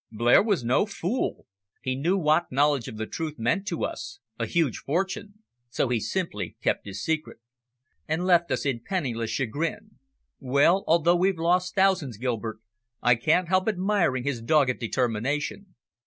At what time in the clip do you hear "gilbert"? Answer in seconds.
12.17-12.57